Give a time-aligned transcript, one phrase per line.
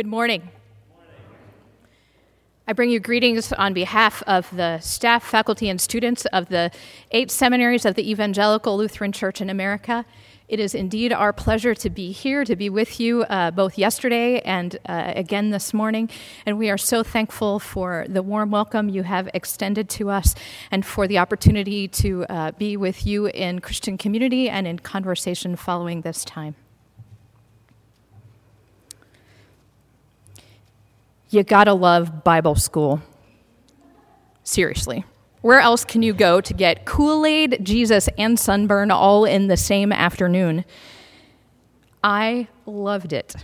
[0.00, 0.48] Good morning.
[2.66, 6.70] I bring you greetings on behalf of the staff, faculty, and students of the
[7.10, 10.06] eight seminaries of the Evangelical Lutheran Church in America.
[10.48, 14.40] It is indeed our pleasure to be here, to be with you uh, both yesterday
[14.40, 16.08] and uh, again this morning.
[16.46, 20.34] And we are so thankful for the warm welcome you have extended to us
[20.70, 25.56] and for the opportunity to uh, be with you in Christian community and in conversation
[25.56, 26.54] following this time.
[31.30, 33.00] You gotta love Bible school.
[34.42, 35.04] Seriously.
[35.42, 39.56] Where else can you go to get Kool Aid, Jesus, and sunburn all in the
[39.56, 40.64] same afternoon?
[42.04, 43.36] I loved it.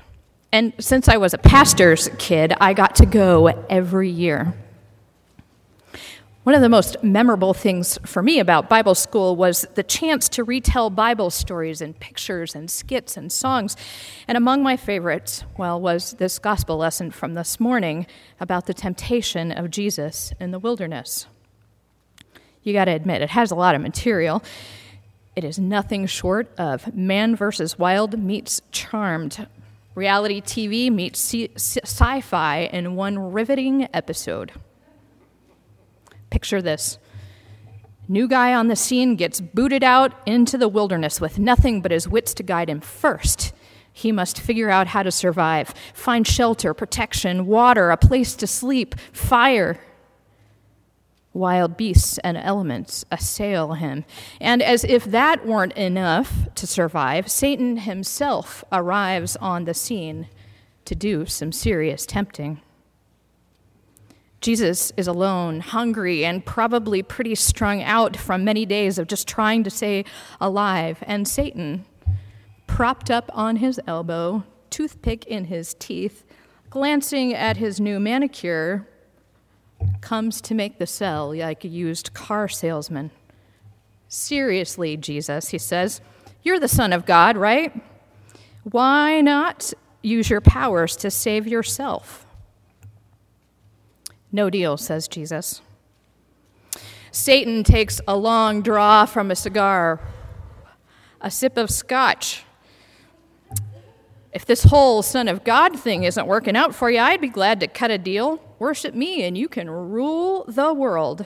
[0.52, 4.54] And since I was a pastor's kid, I got to go every year.
[6.46, 10.44] One of the most memorable things for me about Bible school was the chance to
[10.44, 13.76] retell Bible stories and pictures and skits and songs.
[14.28, 18.06] And among my favorites, well, was this gospel lesson from this morning
[18.38, 21.26] about the temptation of Jesus in the wilderness.
[22.62, 24.40] You got to admit, it has a lot of material.
[25.34, 29.48] It is nothing short of man versus wild meets charmed.
[29.96, 34.52] Reality TV meets sci fi in one riveting episode.
[36.36, 36.98] Picture this.
[38.08, 42.06] New guy on the scene gets booted out into the wilderness with nothing but his
[42.06, 42.82] wits to guide him.
[42.82, 43.54] First,
[43.90, 48.96] he must figure out how to survive, find shelter, protection, water, a place to sleep,
[49.14, 49.80] fire.
[51.32, 54.04] Wild beasts and elements assail him.
[54.38, 60.28] And as if that weren't enough to survive, Satan himself arrives on the scene
[60.84, 62.60] to do some serious tempting.
[64.46, 69.64] Jesus is alone, hungry, and probably pretty strung out from many days of just trying
[69.64, 70.04] to stay
[70.40, 71.02] alive.
[71.02, 71.84] And Satan,
[72.68, 76.24] propped up on his elbow, toothpick in his teeth,
[76.70, 78.86] glancing at his new manicure,
[80.00, 83.10] comes to make the sell like a used car salesman.
[84.06, 86.00] Seriously, Jesus, he says,
[86.44, 87.74] you're the Son of God, right?
[88.62, 92.25] Why not use your powers to save yourself?
[94.32, 95.62] No deal, says Jesus.
[97.10, 100.00] Satan takes a long draw from a cigar,
[101.20, 102.44] a sip of scotch.
[104.32, 107.60] If this whole Son of God thing isn't working out for you, I'd be glad
[107.60, 108.42] to cut a deal.
[108.58, 111.24] Worship me, and you can rule the world.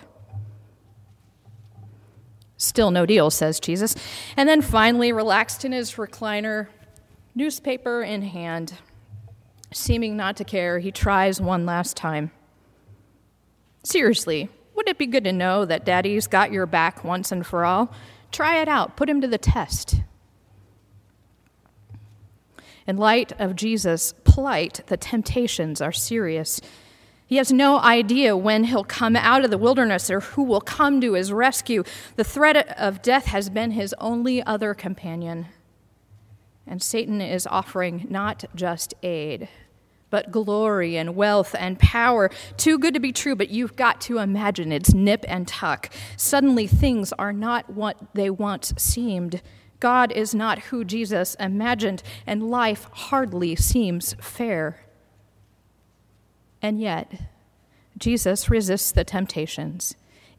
[2.57, 3.97] Still no deal, says Jesus.
[4.37, 6.69] And then finally, relaxed in his recliner,
[7.35, 8.75] newspaper in hand,
[9.73, 12.31] seeming not to care, he tries one last time.
[13.83, 17.65] Seriously, wouldn't it be good to know that daddy's got your back once and for
[17.65, 17.93] all?
[18.33, 20.01] Try it out, put him to the test.
[22.87, 26.61] In light of Jesus' plight, the temptations are serious.
[27.27, 31.01] He has no idea when he'll come out of the wilderness or who will come
[31.01, 31.85] to his rescue.
[32.17, 35.47] The threat of death has been his only other companion.
[36.67, 39.49] And Satan is offering not just aid,
[40.11, 42.31] but glory and wealth and power.
[42.57, 45.91] Too good to be true, but you've got to imagine it's nip and tuck.
[46.17, 49.41] Suddenly, things are not what they once seemed.
[49.79, 54.81] God is not who Jesus imagined, and life hardly seems fair.
[56.61, 57.13] And yet,
[57.97, 59.95] Jesus resists the temptations,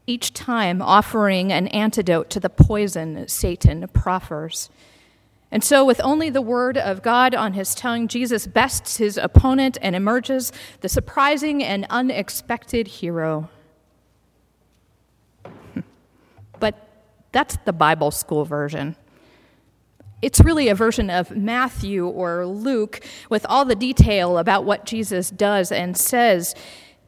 [0.06, 4.70] each time offering an antidote to the poison Satan proffers.
[5.52, 9.76] And so, with only the word of God on his tongue, Jesus bests his opponent
[9.82, 13.50] and emerges the surprising and unexpected hero.
[16.58, 16.88] but
[17.32, 18.96] that's the Bible school version.
[20.22, 25.28] It's really a version of Matthew or Luke with all the detail about what Jesus
[25.28, 26.54] does and says.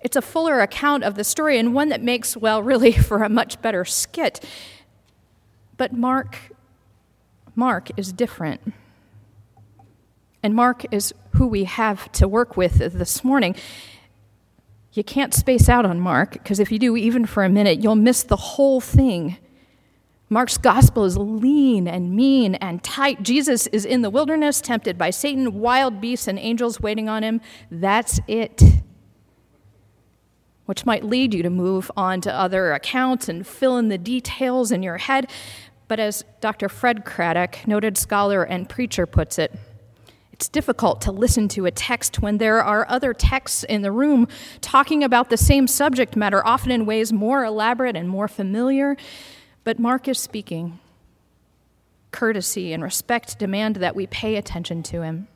[0.03, 3.31] It's a fuller account of the story and one that makes, well, really for a
[3.31, 4.44] much better skit.
[5.78, 6.37] But Mark
[7.54, 8.72] Mark is different.
[10.42, 13.54] And Mark is who we have to work with this morning.
[14.92, 17.97] You can't space out on Mark, because if you do, even for a minute, you'll
[17.97, 19.39] miss the whole thing.
[20.28, 23.22] Mark's gospel is lean and mean and tight.
[23.22, 27.41] Jesus is in the wilderness, tempted by Satan, wild beasts and angels waiting on him.
[27.71, 28.62] That's it.
[30.66, 34.72] Which might lead you to move on to other accounts and fill in the details
[34.72, 35.30] in your head.
[35.89, 36.69] But as Dr.
[36.69, 39.53] Fred Craddock, noted scholar and preacher, puts it,
[40.34, 44.27] it's difficult to listen to a text when there are other texts in the room
[44.60, 48.97] talking about the same subject matter, often in ways more elaborate and more familiar.
[49.63, 50.81] But Mark is speaking.
[52.10, 55.28] Courtesy and respect demand that we pay attention to him.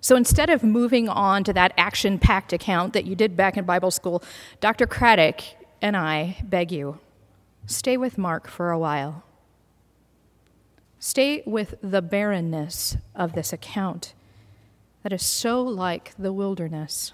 [0.00, 3.64] So instead of moving on to that action packed account that you did back in
[3.64, 4.22] Bible school,
[4.60, 4.86] Dr.
[4.86, 5.42] Craddock
[5.82, 7.00] and I beg you
[7.66, 9.24] stay with Mark for a while.
[10.98, 14.14] Stay with the barrenness of this account
[15.02, 17.12] that is so like the wilderness.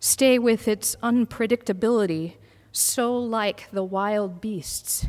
[0.00, 2.34] Stay with its unpredictability,
[2.72, 5.06] so like the wild beasts.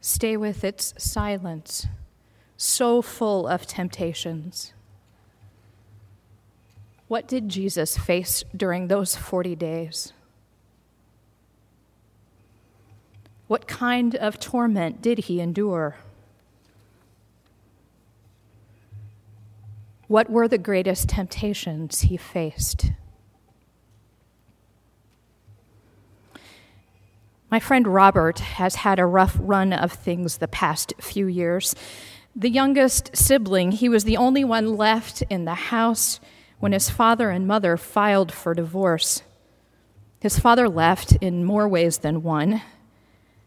[0.00, 1.86] Stay with its silence
[2.56, 4.72] so full of temptations.
[7.08, 10.12] What did Jesus face during those 40 days?
[13.54, 15.94] What kind of torment did he endure?
[20.08, 22.90] What were the greatest temptations he faced?
[27.48, 31.76] My friend Robert has had a rough run of things the past few years.
[32.34, 36.18] The youngest sibling, he was the only one left in the house
[36.58, 39.22] when his father and mother filed for divorce.
[40.18, 42.60] His father left in more ways than one,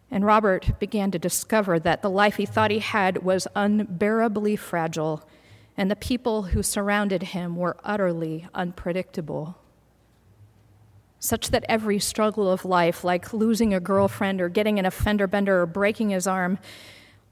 [0.09, 5.27] and Robert began to discover that the life he thought he had was unbearably fragile,
[5.75, 9.57] and the people who surrounded him were utterly unpredictable.
[11.19, 15.61] Such that every struggle of life, like losing a girlfriend or getting an offender bender
[15.61, 16.57] or breaking his arm,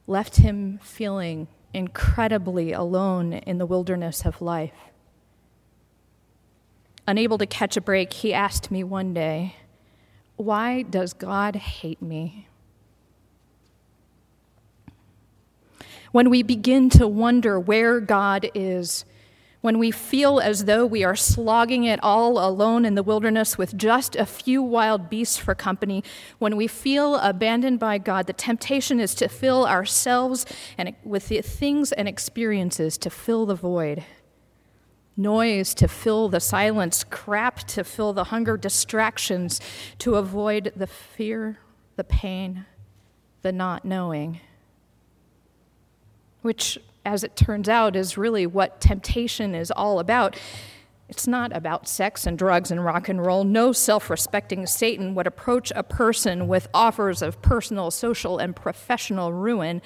[0.05, 4.73] left him feeling incredibly alone in the wilderness of life.
[7.07, 9.55] Unable to catch a break, he asked me one day,
[10.35, 12.47] Why does God hate me?
[16.15, 19.03] When we begin to wonder where God is,
[19.59, 23.75] when we feel as though we are slogging it all alone in the wilderness with
[23.75, 26.05] just a few wild beasts for company,
[26.39, 30.45] when we feel abandoned by God, the temptation is to fill ourselves
[30.77, 34.05] and with the things and experiences to fill the void.
[35.17, 39.59] Noise to fill the silence, crap to fill the hunger, distractions
[39.97, 41.59] to avoid the fear,
[41.97, 42.65] the pain,
[43.41, 44.39] the not knowing.
[46.45, 50.37] Which as it turns out, is really what temptation is all about.
[51.07, 53.43] It's not about sex and drugs and rock and roll.
[53.43, 59.31] No self respecting Satan would approach a person with offers of personal, social, and professional
[59.31, 59.83] ruin.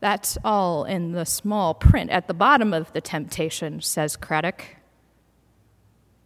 [0.00, 4.76] That's all in the small print at the bottom of the temptation, says Craddock.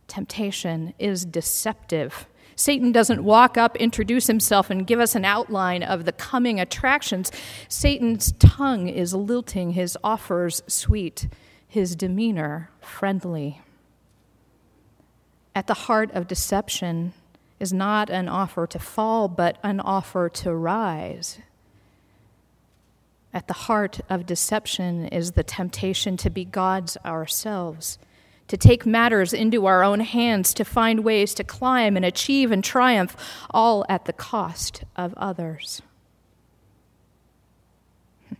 [0.08, 2.26] Temptation is deceptive.
[2.56, 7.32] Satan doesn't walk up, introduce himself, and give us an outline of the coming attractions.
[7.68, 11.28] Satan's tongue is lilting, his offers sweet,
[11.66, 13.60] his demeanor friendly.
[15.54, 17.12] At the heart of deception
[17.60, 21.38] is not an offer to fall, but an offer to rise.
[23.32, 27.98] At the heart of deception is the temptation to be gods ourselves
[28.48, 32.62] to take matters into our own hands, to find ways to climb and achieve and
[32.62, 33.16] triumph,
[33.50, 35.80] all at the cost of others.
[38.28, 38.34] Hmm.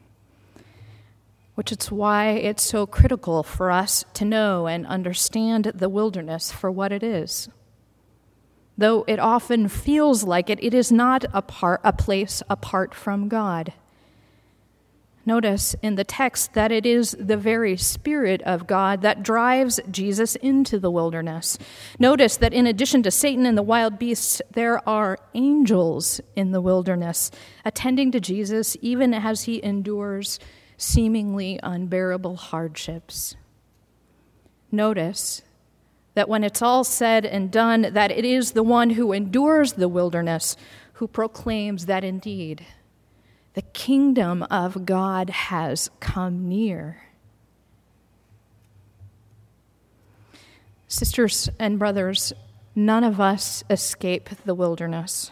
[1.54, 6.70] Which is why it's so critical for us to know and understand the wilderness for
[6.70, 7.48] what it is.
[8.76, 13.28] Though it often feels like it, it is not a, part, a place apart from
[13.28, 13.72] God.
[15.26, 20.36] Notice in the text that it is the very Spirit of God that drives Jesus
[20.36, 21.58] into the wilderness.
[21.98, 26.60] Notice that in addition to Satan and the wild beasts, there are angels in the
[26.60, 27.30] wilderness,
[27.64, 30.38] attending to Jesus even as he endures
[30.76, 33.34] seemingly unbearable hardships.
[34.70, 35.40] Notice
[36.14, 39.88] that when it's all said and done, that it is the one who endures the
[39.88, 40.56] wilderness
[40.94, 42.66] who proclaims that indeed
[43.54, 47.04] the kingdom of God has come near.
[50.88, 52.32] Sisters and brothers,
[52.74, 55.30] none of us escape the wilderness.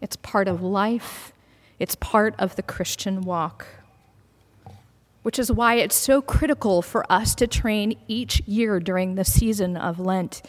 [0.00, 1.32] It's part of life,
[1.78, 3.66] it's part of the Christian walk.
[5.22, 9.76] Which is why it's so critical for us to train each year during the season
[9.76, 10.40] of Lent,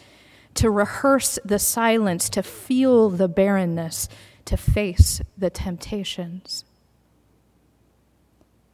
[0.54, 4.08] to rehearse the silence, to feel the barrenness,
[4.46, 6.64] to face the temptations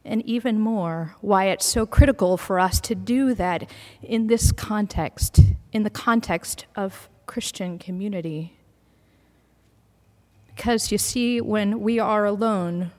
[0.07, 3.69] and even more, why it's so critical for us to do that
[4.01, 5.39] in this context,
[5.71, 8.53] in the context of Christian community.
[10.55, 12.91] Because you see, when we are alone,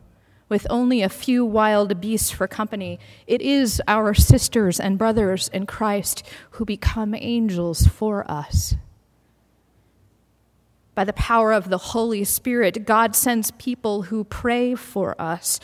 [0.48, 5.66] with only a few wild beasts for company, it is our sisters and brothers in
[5.66, 6.22] Christ
[6.52, 8.74] who become angels for us.
[10.94, 15.60] By the power of the Holy Spirit, God sends people who pray for us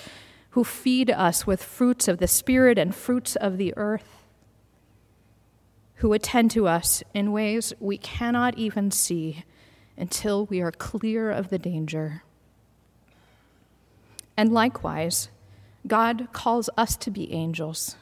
[0.55, 4.25] who feed us with fruits of the Spirit and fruits of the earth.
[5.97, 9.45] who attend to us in ways we cannot even see
[9.97, 12.23] until we are clear of the danger.
[14.37, 15.29] And likewise,
[15.87, 17.97] God calls us to be angels,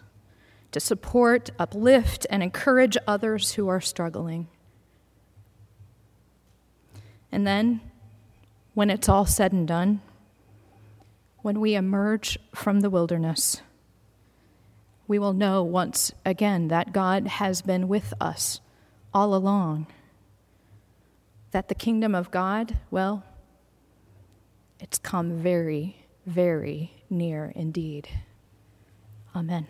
[0.73, 4.49] to support, uplift, and encourage others who are struggling.
[7.30, 7.82] And then,
[8.75, 10.00] when it's all said and done,
[11.42, 13.61] when we emerge from the wilderness,
[15.06, 18.61] we will know once again that God has been with us
[19.12, 19.87] all along.
[21.50, 23.25] That the kingdom of God, well,
[24.80, 28.08] it's come very, very near indeed.
[29.34, 29.66] Amen.